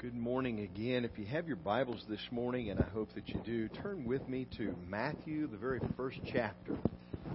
[0.00, 1.04] Good morning again.
[1.04, 4.26] If you have your Bibles this morning, and I hope that you do, turn with
[4.26, 6.74] me to Matthew, the very first chapter.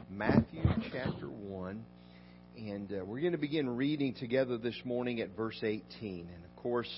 [0.10, 1.86] Matthew chapter 1.
[2.58, 5.82] And uh, we're going to begin reading together this morning at verse 18.
[6.02, 6.90] And of course,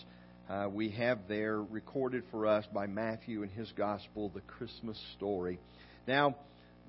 [0.50, 5.60] uh, we have there recorded for us by Matthew in his gospel the Christmas story.
[6.08, 6.38] Now,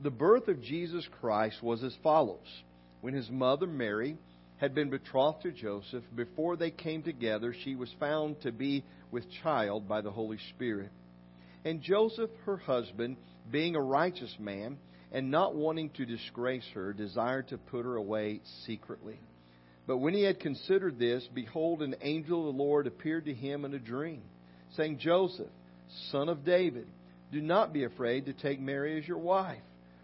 [0.05, 2.47] the birth of Jesus Christ was as follows.
[3.01, 4.19] When his mother Mary
[4.59, 9.25] had been betrothed to Joseph, before they came together, she was found to be with
[9.43, 10.91] child by the Holy Spirit.
[11.65, 13.17] And Joseph, her husband,
[13.51, 14.79] being a righteous man,
[15.13, 19.19] and not wanting to disgrace her, desired to put her away secretly.
[19.87, 23.65] But when he had considered this, behold, an angel of the Lord appeared to him
[23.65, 24.23] in a dream,
[24.77, 25.49] saying, Joseph,
[26.11, 26.87] son of David,
[27.33, 29.63] do not be afraid to take Mary as your wife,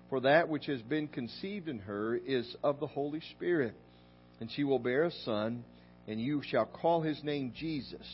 [0.08, 3.74] for that which has been conceived in her is of the Holy Spirit
[4.40, 5.64] and she will bear a son,
[6.06, 8.06] and you shall call his name Jesus,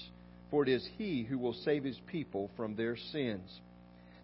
[0.51, 3.61] for it is he who will save his people from their sins.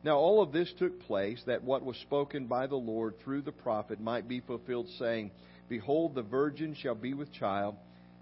[0.04, 3.52] Now all of this took place that what was spoken by the Lord through the
[3.52, 5.30] prophet might be fulfilled, saying,
[5.68, 7.74] Behold, the virgin shall be with child,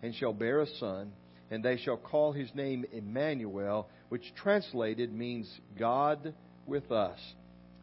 [0.03, 1.13] and shall bear a son,
[1.51, 6.33] and they shall call his name Emmanuel, which translated means God
[6.67, 7.19] with us.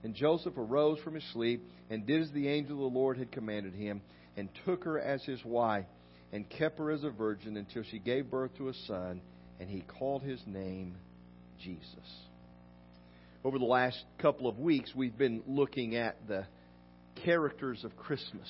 [0.03, 3.31] And Joseph arose from his sleep, and did as the angel of the Lord had
[3.31, 4.01] commanded him
[4.37, 5.85] and took her as his wife
[6.31, 9.21] and kept her as a virgin until she gave birth to a son,
[9.59, 10.95] and he called his name
[11.61, 11.85] Jesus.
[13.43, 16.45] Over the last couple of weeks, we've been looking at the
[17.25, 18.47] characters of Christmas.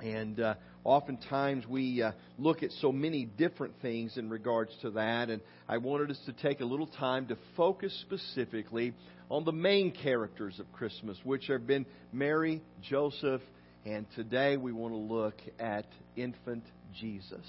[0.00, 5.30] And uh, oftentimes we uh, look at so many different things in regards to that.
[5.30, 8.94] And I wanted us to take a little time to focus specifically
[9.30, 13.42] on the main characters of Christmas, which have been Mary, Joseph,
[13.84, 16.64] and today we want to look at infant
[16.98, 17.44] Jesus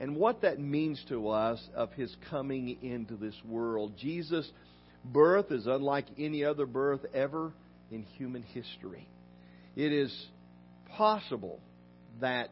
[0.00, 3.92] and what that means to us of his coming into this world.
[3.96, 4.50] Jesus'
[5.04, 7.52] birth is unlike any other birth ever
[7.90, 9.06] in human history.
[9.76, 10.12] It is
[10.96, 11.60] possible
[12.20, 12.50] that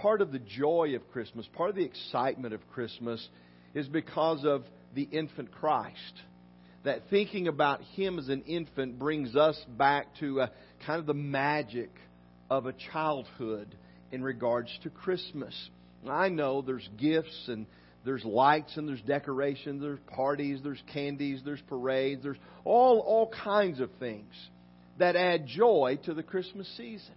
[0.00, 3.28] part of the joy of Christmas, part of the excitement of Christmas,
[3.74, 4.64] is because of
[4.94, 6.22] the infant Christ.
[6.84, 10.50] That thinking about him as an infant brings us back to a,
[10.86, 11.90] kind of the magic
[12.50, 13.74] of a childhood
[14.12, 15.54] in regards to Christmas.
[16.08, 17.66] I know there's gifts and
[18.04, 23.80] there's lights and there's decorations, there's parties, there's candies, there's parades, there's all all kinds
[23.80, 24.32] of things
[24.98, 27.14] that add joy to the Christmas season.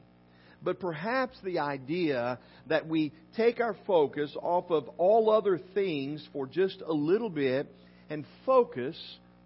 [0.63, 6.47] But perhaps the idea that we take our focus off of all other things for
[6.47, 7.71] just a little bit
[8.09, 8.97] and focus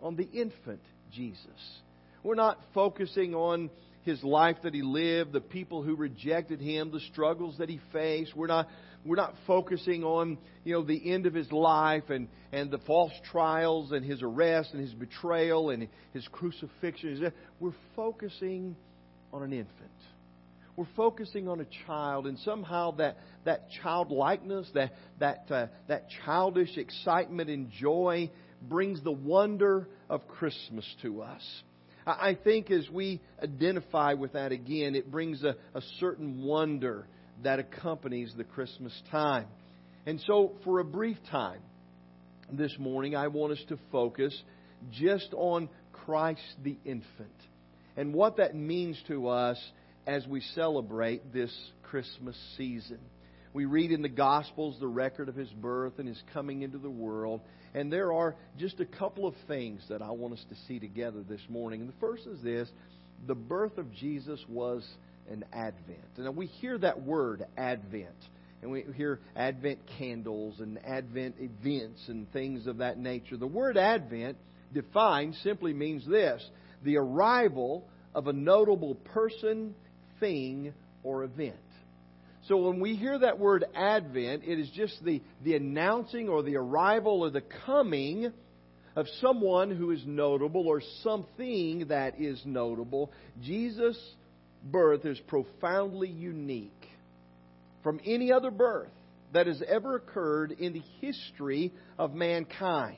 [0.02, 0.82] on the infant
[1.12, 1.46] Jesus.
[2.24, 3.70] We're not focusing on
[4.04, 8.36] his life that he lived, the people who rejected him, the struggles that he faced.
[8.36, 8.68] We're not
[9.06, 13.14] we're not focusing on you know the end of his life and and the false
[13.32, 17.32] trials and his arrest and his betrayal and his crucifixion.
[17.60, 18.76] We're focusing
[19.34, 19.92] on an infant.
[20.76, 26.78] We're focusing on a child, and somehow that that childlikeness, that that uh, that childish
[26.78, 31.42] excitement and joy, brings the wonder of Christmas to us.
[32.20, 37.08] I think as we identify with that again, it brings a, a certain wonder
[37.44, 39.48] that accompanies the Christmas time.
[40.06, 41.62] And so, for a brief time
[42.52, 44.36] this morning, I want us to focus
[44.92, 47.30] just on Christ the infant
[47.96, 49.58] and what that means to us
[50.08, 53.00] as we celebrate this Christmas season.
[53.54, 56.90] We read in the Gospels the record of his birth and his coming into the
[56.90, 57.42] world.
[57.74, 61.22] And there are just a couple of things that I want us to see together
[61.28, 61.82] this morning.
[61.82, 62.70] And the first is this
[63.28, 64.88] the birth of Jesus was
[65.30, 66.00] an advent.
[66.18, 68.16] And we hear that word, advent.
[68.62, 73.36] And we hear Advent candles and Advent events and things of that nature.
[73.36, 74.38] The word Advent,
[74.72, 76.48] defined, simply means this
[76.84, 79.74] the arrival of a notable person,
[80.20, 80.74] thing,
[81.04, 81.56] or event.
[82.52, 86.58] So when we hear that word Advent, it is just the, the announcing or the
[86.58, 88.30] arrival or the coming
[88.94, 93.10] of someone who is notable or something that is notable.
[93.42, 93.98] Jesus'
[94.70, 96.90] birth is profoundly unique
[97.84, 98.92] from any other birth
[99.32, 102.98] that has ever occurred in the history of mankind.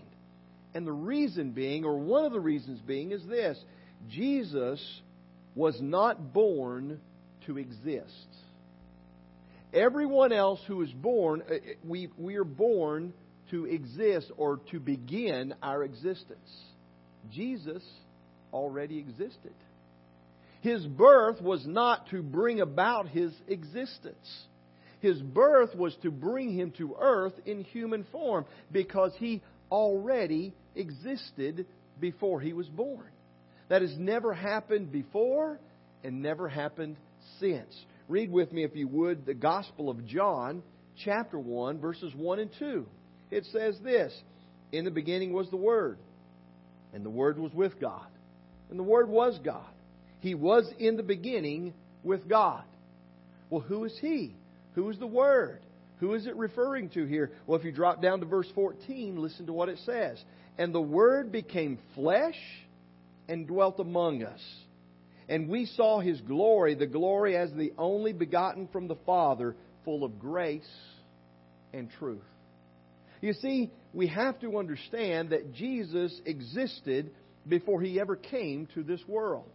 [0.73, 3.63] And the reason being, or one of the reasons being, is this
[4.09, 4.83] Jesus
[5.53, 6.99] was not born
[7.45, 8.09] to exist.
[9.73, 13.13] Everyone else who is born, uh, uh, we, we are born
[13.49, 16.49] to exist or to begin our existence.
[17.31, 17.83] Jesus
[18.53, 19.53] already existed.
[20.61, 24.45] His birth was not to bring about his existence.
[25.01, 29.41] His birth was to bring him to earth in human form because he
[29.71, 31.65] already existed
[31.99, 33.09] before he was born.
[33.69, 35.59] That has never happened before
[36.03, 36.95] and never happened
[37.39, 37.73] since.
[38.07, 40.61] Read with me, if you would, the Gospel of John,
[41.03, 42.85] chapter 1, verses 1 and 2.
[43.31, 44.13] It says this
[44.71, 45.97] In the beginning was the Word,
[46.93, 48.07] and the Word was with God,
[48.69, 49.65] and the Word was God.
[50.19, 51.73] He was in the beginning
[52.03, 52.63] with God.
[53.49, 54.35] Well, who is He?
[54.75, 55.59] Who is the Word?
[55.99, 57.31] Who is it referring to here?
[57.47, 60.21] Well, if you drop down to verse 14, listen to what it says.
[60.57, 62.37] And the Word became flesh
[63.29, 64.41] and dwelt among us.
[65.29, 69.55] And we saw His glory, the glory as the only begotten from the Father,
[69.85, 70.67] full of grace
[71.73, 72.21] and truth.
[73.21, 77.11] You see, we have to understand that Jesus existed
[77.47, 79.49] before He ever came to this world.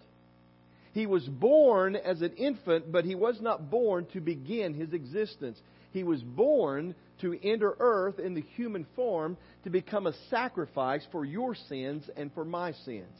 [0.92, 5.56] He was born as an infant, but he was not born to begin his existence.
[5.92, 11.24] He was born to enter earth in the human form to become a sacrifice for
[11.24, 13.14] your sins and for my sins,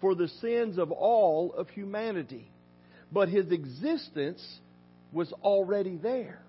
[0.00, 2.50] for the sins of all of humanity.
[3.12, 4.42] But his existence
[5.12, 6.40] was already there.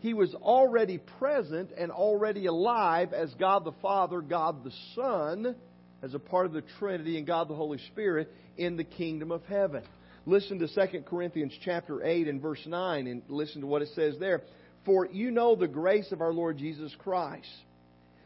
[0.00, 5.54] He was already present and already alive as God the Father, God the Son,
[6.02, 9.44] as a part of the Trinity, and God the Holy Spirit in the kingdom of
[9.44, 9.84] heaven.
[10.26, 14.16] Listen to 2 Corinthians chapter 8 and verse 9 and listen to what it says
[14.18, 14.42] there.
[14.84, 17.46] For you know the grace of our Lord Jesus Christ,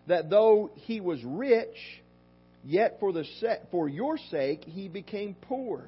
[0.06, 1.76] that though he was rich,
[2.66, 3.24] yet for, the
[3.70, 5.84] for your sake he became poor,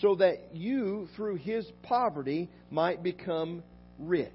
[0.00, 3.62] so that you through his poverty might become
[3.98, 4.30] rich.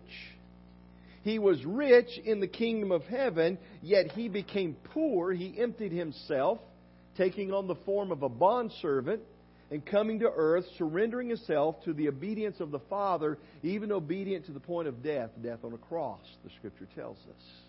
[1.21, 5.31] He was rich in the kingdom of heaven, yet he became poor.
[5.31, 6.59] He emptied himself,
[7.17, 9.21] taking on the form of a bondservant
[9.69, 14.51] and coming to earth, surrendering himself to the obedience of the Father, even obedient to
[14.53, 17.68] the point of death, death on a cross, the Scripture tells us.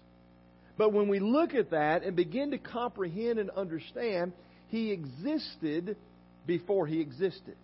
[0.81, 4.33] But when we look at that and begin to comprehend and understand,
[4.69, 5.99] he existed
[6.47, 7.57] before he existed.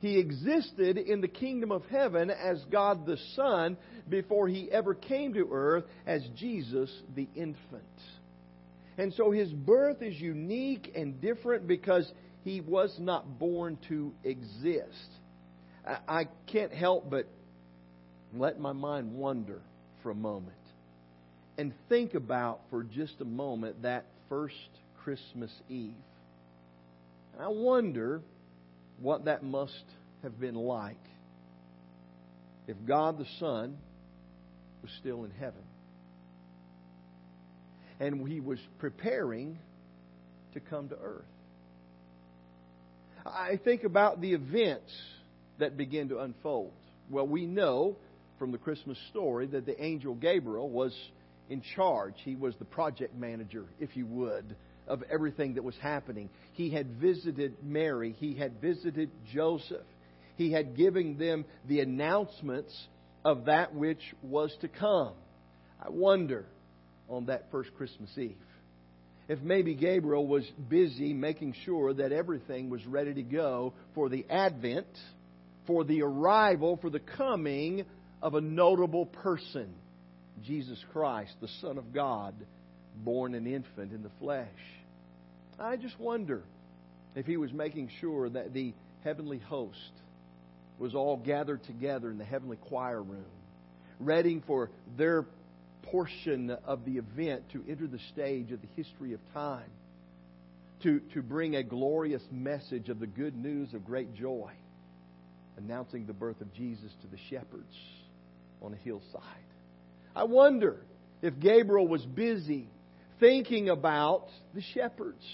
[0.00, 3.78] He existed in the kingdom of heaven as God the Son
[4.10, 7.82] before he ever came to earth as Jesus the infant.
[8.98, 12.12] And so his birth is unique and different because
[12.44, 15.08] he was not born to exist.
[16.06, 17.26] I, can't help but
[18.34, 19.62] let my mind wander
[20.02, 20.52] for a moment
[21.58, 24.54] and think about for just a moment that first
[25.02, 25.92] Christmas Eve.
[27.34, 28.22] And I wonder
[29.00, 29.84] what that must
[30.22, 30.96] have been like
[32.68, 33.76] if God the Son
[34.82, 35.62] was still in heaven
[38.00, 39.58] and he was preparing
[40.54, 41.24] to come to earth.
[43.26, 44.92] I think about the events
[45.58, 46.72] that begin to unfold.
[47.10, 47.96] Well, we know
[48.38, 50.92] from the Christmas story that the angel Gabriel was
[51.48, 52.14] in charge.
[52.24, 54.56] He was the project manager, if you would,
[54.86, 56.28] of everything that was happening.
[56.52, 59.86] He had visited Mary, he had visited Joseph,
[60.36, 62.74] he had given them the announcements
[63.24, 65.12] of that which was to come.
[65.84, 66.46] I wonder
[67.08, 68.36] on that first Christmas Eve
[69.28, 74.24] if maybe Gabriel was busy making sure that everything was ready to go for the
[74.30, 74.86] advent,
[75.66, 77.84] for the arrival, for the coming
[78.22, 79.74] of a notable person,
[80.42, 82.34] Jesus Christ, the Son of God,
[82.96, 84.48] born an infant in the flesh.
[85.58, 86.42] I just wonder
[87.14, 88.72] if he was making sure that the
[89.04, 89.92] heavenly host
[90.78, 93.24] was all gathered together in the heavenly choir room,
[93.98, 95.24] ready for their
[95.82, 99.70] portion of the event to enter the stage of the history of time,
[100.82, 104.52] to, to bring a glorious message of the good news of great joy,
[105.56, 107.74] announcing the birth of Jesus to the shepherds
[108.62, 109.47] on a hillside.
[110.18, 110.80] I wonder
[111.22, 112.66] if Gabriel was busy
[113.20, 115.24] thinking about the shepherds,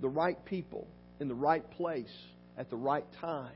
[0.00, 0.88] the right people
[1.20, 2.10] in the right place
[2.56, 3.54] at the right time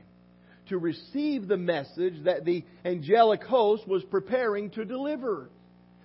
[0.69, 5.49] to receive the message that the angelic host was preparing to deliver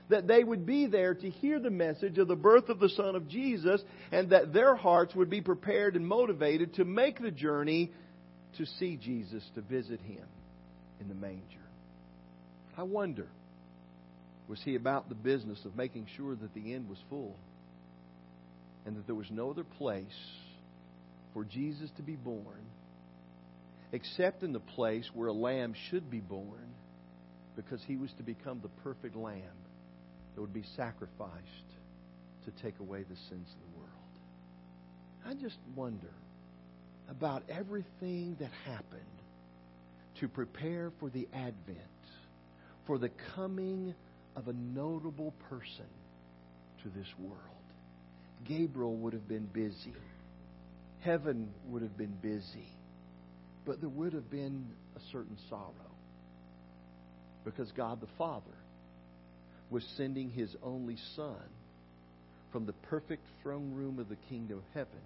[0.08, 3.14] that they would be there to hear the message of the birth of the Son
[3.14, 7.92] of Jesus and that their hearts would be prepared and motivated to make the journey
[8.56, 10.24] to see Jesus, to visit him
[11.00, 11.44] in the manger.
[12.76, 13.28] I wonder,
[14.48, 17.36] was he about the business of making sure that the end was full
[18.86, 20.06] and that there was no other place
[21.34, 22.64] for Jesus to be born
[23.92, 26.74] except in the place where a lamb should be born
[27.56, 29.42] because he was to become the perfect lamb
[30.34, 31.68] that would be sacrificed
[32.44, 33.88] to take away the sins of the world.
[35.26, 36.12] I just wonder
[37.10, 39.02] about everything that happened
[40.20, 41.78] to prepare for the advent,
[42.86, 43.94] for the coming
[44.38, 45.86] of a notable person
[46.82, 47.34] to this world.
[48.46, 49.94] Gabriel would have been busy.
[51.00, 52.68] Heaven would have been busy.
[53.66, 54.66] But there would have been
[54.96, 55.72] a certain sorrow.
[57.44, 58.44] Because God the Father
[59.70, 61.42] was sending his only Son
[62.52, 65.02] from the perfect throne room of the kingdom of heaven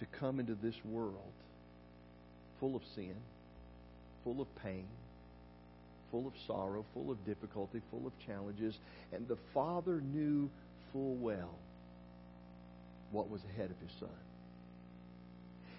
[0.00, 1.32] to come into this world
[2.58, 3.14] full of sin,
[4.24, 4.86] full of pain,
[6.14, 8.78] full of sorrow, full of difficulty, full of challenges.
[9.12, 10.48] And the Father knew
[10.92, 11.58] full well
[13.10, 14.08] what was ahead of his Son.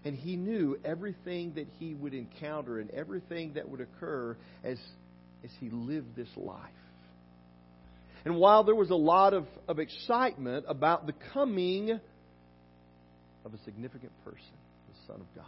[0.04, 4.78] And he knew everything that he would encounter and everything that would occur as,
[5.46, 6.60] as he lived this life.
[8.26, 11.92] And while there was a lot of, of excitement about the coming
[13.46, 14.42] of a significant person,
[14.90, 15.46] the Son of God,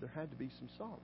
[0.00, 0.98] there had to be some sorrow.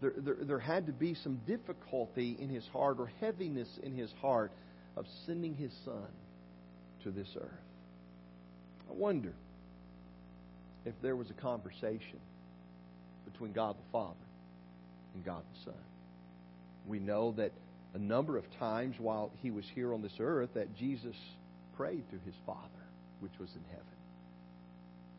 [0.00, 4.10] There, there, there had to be some difficulty in his heart or heaviness in his
[4.20, 4.50] heart
[4.96, 6.08] of sending his Son
[7.04, 7.50] to this earth.
[8.88, 9.32] I wonder
[10.84, 12.18] if there was a conversation
[13.30, 14.14] between God the Father
[15.14, 15.80] and God the Son.
[16.86, 17.52] We know that
[17.94, 21.16] a number of times while he was here on this earth that Jesus
[21.76, 22.60] prayed to his Father,
[23.20, 23.84] which was in heaven.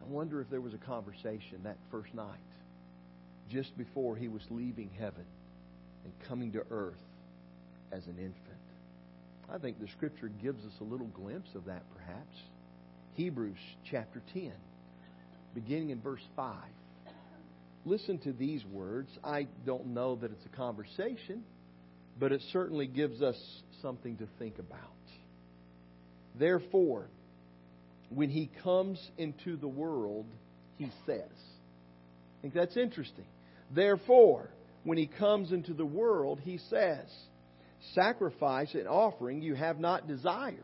[0.01, 2.39] I wonder if there was a conversation that first night,
[3.51, 5.25] just before he was leaving heaven
[6.03, 6.95] and coming to earth
[7.91, 8.35] as an infant.
[9.53, 12.37] I think the Scripture gives us a little glimpse of that, perhaps.
[13.15, 14.51] Hebrews chapter 10,
[15.53, 16.55] beginning in verse 5.
[17.83, 19.09] Listen to these words.
[19.23, 21.43] I don't know that it's a conversation
[22.19, 23.35] but it certainly gives us
[23.81, 24.79] something to think about.
[26.37, 27.07] Therefore,
[28.09, 30.25] when he comes into the world,
[30.77, 31.25] he says.
[31.25, 33.25] I think that's interesting.
[33.73, 34.49] Therefore,
[34.83, 37.05] when he comes into the world, he says,
[37.93, 40.63] Sacrifice and offering you have not desired,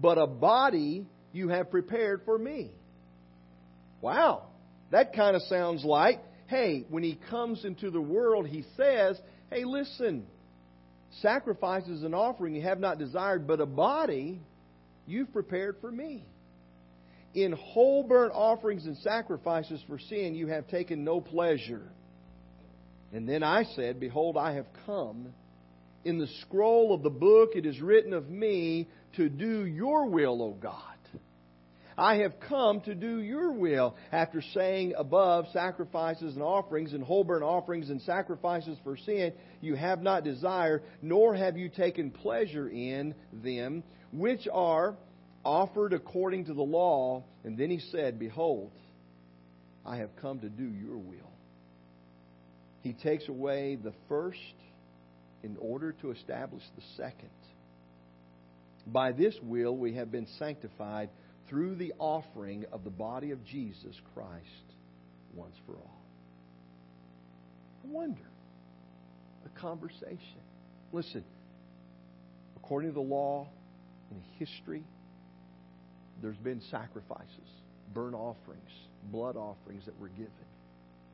[0.00, 2.70] but a body you have prepared for me.
[4.00, 4.44] Wow,
[4.90, 9.18] that kind of sounds like, hey, when he comes into the world, he says,
[9.50, 10.26] Hey, listen,
[11.20, 14.40] sacrifices and offering you have not desired, but a body
[15.06, 16.24] you've prepared for me.
[17.34, 21.82] In whole burnt offerings and sacrifices for sin you have taken no pleasure.
[23.12, 25.34] And then I said, Behold, I have come.
[26.04, 30.42] In the scroll of the book it is written of me to do your will,
[30.42, 30.94] O God.
[31.96, 33.96] I have come to do your will.
[34.10, 39.76] After saying above, sacrifices and offerings and whole burnt offerings and sacrifices for sin, you
[39.76, 44.96] have not desired, nor have you taken pleasure in them, which are
[45.44, 47.24] offered according to the law.
[47.44, 48.72] And then he said, Behold,
[49.84, 51.32] I have come to do your will.
[52.82, 54.38] He takes away the first
[55.42, 57.30] in order to establish the second.
[58.86, 61.10] By this will we have been sanctified
[61.48, 64.44] through the offering of the body of Jesus Christ
[65.34, 66.02] once for all.
[67.84, 68.22] I wonder.
[69.44, 70.18] A conversation.
[70.92, 71.24] Listen,
[72.56, 73.48] according to the law
[74.10, 74.84] and history,
[76.22, 77.48] there's been sacrifices,
[77.92, 78.70] burnt offerings,
[79.10, 80.30] blood offerings that were given.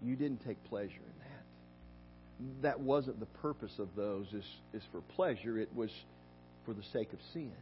[0.03, 2.63] You didn't take pleasure in that.
[2.63, 5.59] That wasn't the purpose of those is, is for pleasure.
[5.59, 5.91] It was
[6.65, 7.53] for the sake of sin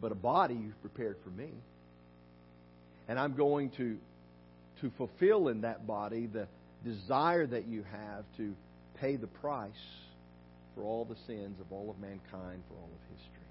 [0.00, 1.50] but a body you've prepared for me.
[3.08, 3.98] And I'm going to,
[4.80, 6.46] to fulfill in that body the
[6.84, 8.54] desire that you have to
[9.00, 9.70] pay the price
[10.74, 13.46] for all the sins of all of mankind, for all of history.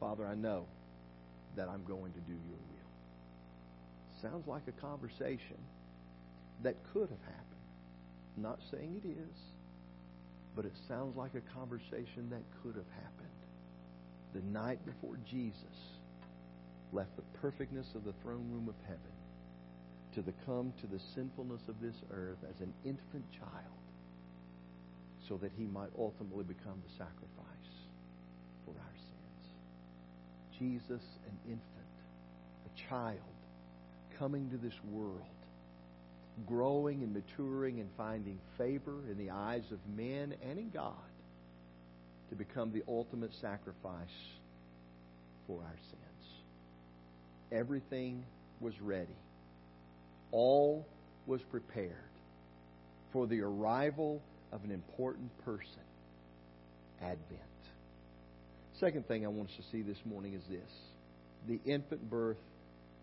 [0.00, 0.64] Father, I know
[1.58, 2.90] that I'm going to do your will.
[4.22, 5.58] Sounds like a conversation
[6.62, 7.66] that could have happened.
[8.36, 9.38] I'm not saying it is,
[10.54, 13.28] but it sounds like a conversation that could have happened
[14.34, 15.98] the night before Jesus
[16.92, 19.18] left the perfectness of the throne room of heaven
[20.14, 23.82] to the come to the sinfulness of this earth as an infant child
[25.28, 27.57] so that he might ultimately become the sacrifice
[30.58, 31.62] Jesus, an infant,
[32.66, 33.18] a child,
[34.18, 35.20] coming to this world,
[36.46, 40.94] growing and maturing and finding favor in the eyes of men and in God
[42.30, 44.08] to become the ultimate sacrifice
[45.46, 46.42] for our sins.
[47.52, 48.24] Everything
[48.60, 49.16] was ready.
[50.32, 50.86] All
[51.26, 51.94] was prepared
[53.12, 54.20] for the arrival
[54.52, 55.82] of an important person,
[57.00, 57.47] Advent.
[58.80, 60.70] Second thing I want us to see this morning is this.
[61.48, 62.36] The infant birth,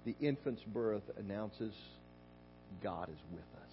[0.05, 1.73] the infant's birth announces
[2.81, 3.71] God is with us.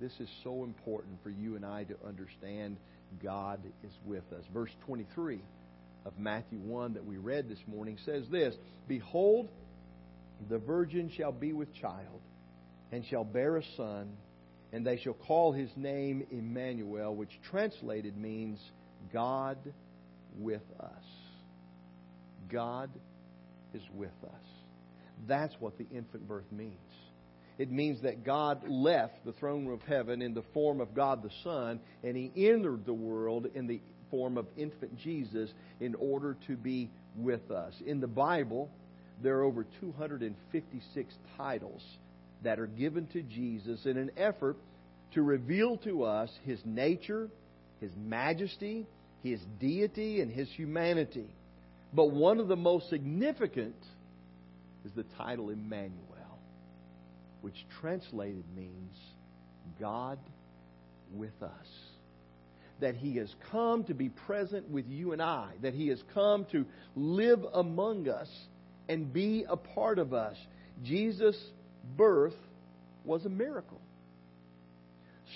[0.00, 2.76] This is so important for you and I to understand
[3.22, 4.42] God is with us.
[4.52, 5.40] Verse 23
[6.06, 8.54] of Matthew 1 that we read this morning says this
[8.88, 9.48] Behold,
[10.48, 12.20] the virgin shall be with child,
[12.90, 14.10] and shall bear a son,
[14.72, 18.58] and they shall call his name Emmanuel, which translated means
[19.12, 19.58] God
[20.38, 21.04] with us.
[22.50, 22.90] God
[23.74, 24.46] is with us.
[25.28, 26.74] That's what the infant birth means.
[27.58, 31.30] It means that God left the throne of heaven in the form of God the
[31.44, 36.56] Son, and He entered the world in the form of infant Jesus in order to
[36.56, 37.74] be with us.
[37.84, 38.70] In the Bible,
[39.22, 41.82] there are over 256 titles
[42.42, 44.56] that are given to Jesus in an effort
[45.12, 47.28] to reveal to us His nature,
[47.80, 48.86] His majesty,
[49.22, 51.28] His deity, and His humanity.
[51.92, 53.76] But one of the most significant
[54.84, 56.38] is the title Emmanuel,
[57.40, 58.96] which translated means
[59.78, 60.18] God
[61.14, 61.50] with us.
[62.80, 66.46] That He has come to be present with you and I, that He has come
[66.52, 66.64] to
[66.96, 68.28] live among us
[68.88, 70.36] and be a part of us.
[70.82, 71.38] Jesus'
[71.96, 72.34] birth
[73.04, 73.79] was a miracle.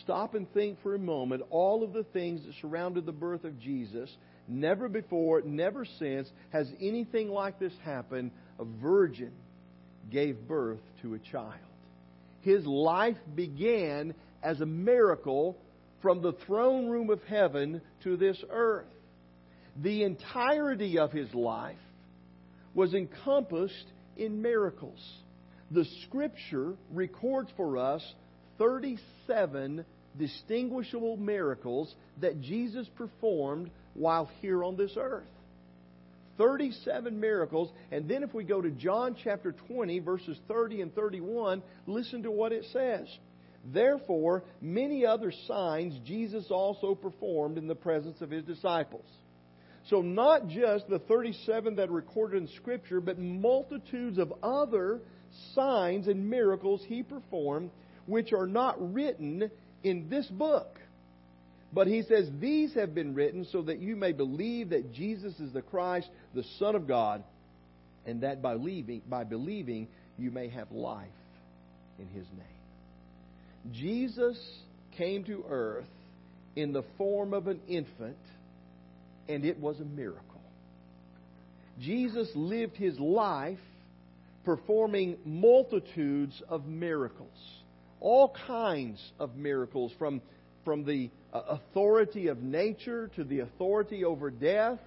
[0.05, 3.59] Stop and think for a moment all of the things that surrounded the birth of
[3.59, 4.11] Jesus
[4.47, 8.31] Never before, never since has anything like this happened.
[8.59, 9.33] A virgin
[10.11, 11.55] gave birth to a child.
[12.43, 15.57] His life began as a miracle
[16.03, 18.87] from the throne room of heaven to this earth.
[19.83, 21.77] The entirety of his life
[22.75, 25.01] was encompassed in miracles.
[25.71, 28.03] The scripture records for us
[28.59, 29.87] 37
[30.19, 35.25] distinguishable miracles that Jesus performed while here on this earth.
[36.39, 37.71] 37 miracles.
[37.93, 42.31] And then if we go to John chapter 20, verses 30 and 31, listen to
[42.31, 43.07] what it says.
[43.73, 49.07] Therefore, many other signs Jesus also performed in the presence of his disciples.
[49.89, 55.01] So, not just the 37 that are recorded in Scripture, but multitudes of other
[55.55, 57.71] signs and miracles he performed,
[58.07, 59.51] which are not written
[59.85, 60.81] in this book.
[61.73, 65.53] But he says, These have been written so that you may believe that Jesus is
[65.53, 67.23] the Christ, the Son of God,
[68.07, 71.09] and that by, leaving, by believing you may have life
[71.99, 73.73] in his name.
[73.73, 74.39] Jesus
[74.97, 75.87] came to earth
[76.55, 78.17] in the form of an infant,
[79.29, 80.23] and it was a miracle.
[81.81, 83.59] Jesus lived his life
[84.45, 87.29] performing multitudes of miracles,
[88.05, 90.21] all kinds of miracles, from,
[90.65, 94.79] from the uh, authority of nature to the authority over death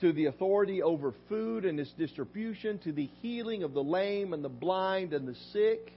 [0.00, 4.44] to the authority over food and its distribution to the healing of the lame and
[4.44, 5.92] the blind and the sick.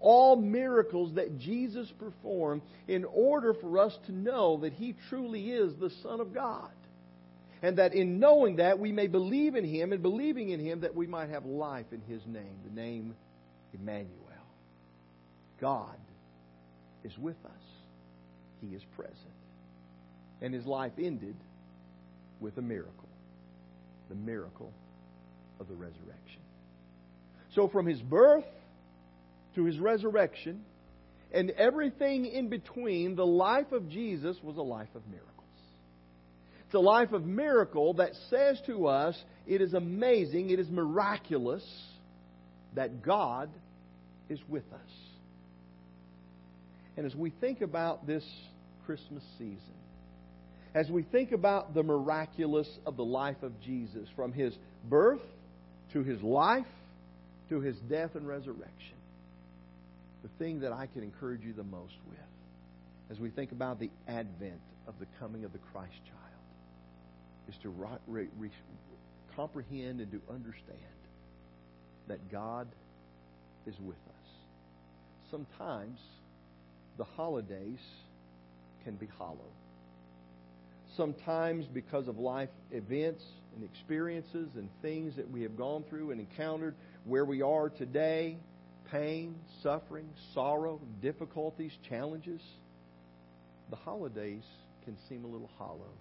[0.00, 5.74] All miracles that Jesus performed in order for us to know that He truly is
[5.76, 6.70] the Son of God.
[7.62, 10.94] And that in knowing that, we may believe in Him, and believing in Him, that
[10.94, 13.14] we might have life in His name, the name
[13.72, 14.29] Emmanuel.
[15.60, 15.96] God
[17.04, 17.62] is with us.
[18.60, 19.16] He is present.
[20.40, 21.36] And his life ended
[22.40, 23.10] with a miracle
[24.10, 24.72] the miracle
[25.60, 26.40] of the resurrection.
[27.54, 28.44] So, from his birth
[29.54, 30.62] to his resurrection
[31.32, 35.28] and everything in between, the life of Jesus was a life of miracles.
[36.66, 41.64] It's a life of miracle that says to us it is amazing, it is miraculous
[42.74, 43.48] that God
[44.28, 45.09] is with us.
[47.00, 48.22] And as we think about this
[48.84, 49.56] Christmas season,
[50.74, 54.52] as we think about the miraculous of the life of Jesus, from his
[54.86, 55.22] birth
[55.94, 56.66] to his life
[57.48, 58.98] to his death and resurrection,
[60.22, 62.18] the thing that I can encourage you the most with,
[63.10, 67.70] as we think about the advent of the coming of the Christ child, is to
[68.08, 68.50] re- re-
[69.34, 70.78] comprehend and to understand
[72.08, 72.68] that God
[73.66, 74.30] is with us.
[75.30, 75.98] Sometimes
[77.00, 77.80] the holidays
[78.84, 79.50] can be hollow.
[80.98, 83.24] Sometimes, because of life events
[83.56, 86.74] and experiences and things that we have gone through and encountered,
[87.06, 88.36] where we are today,
[88.92, 92.42] pain, suffering, sorrow, difficulties, challenges,
[93.70, 94.44] the holidays
[94.84, 95.94] can seem a little hollow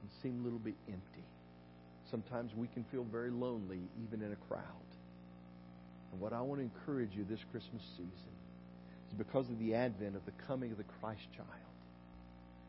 [0.00, 1.24] and seem a little bit empty.
[2.10, 4.88] Sometimes we can feel very lonely, even in a crowd.
[6.12, 8.33] And what I want to encourage you this Christmas season
[9.10, 11.48] is because of the advent of the coming of the Christ child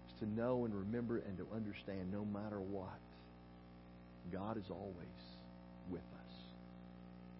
[0.10, 3.00] It's to know and remember and to understand no matter what,
[4.32, 5.21] God is always
[5.89, 6.34] with us.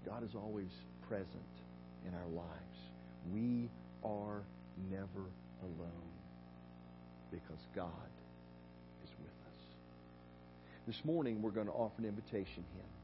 [0.06, 0.70] God is always
[1.08, 1.30] present
[2.08, 2.78] in our lives.
[3.34, 3.70] We
[4.04, 4.44] are
[4.92, 5.26] never
[5.64, 6.14] alone
[7.32, 7.90] because God
[9.04, 9.62] is with us.
[10.88, 12.95] this morning we're going to offer an invitation Him.